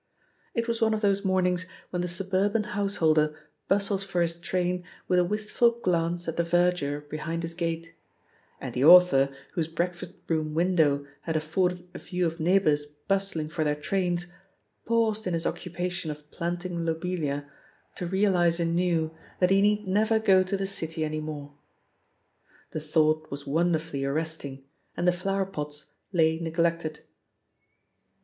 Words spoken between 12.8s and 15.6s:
bustling for their trains, paused in his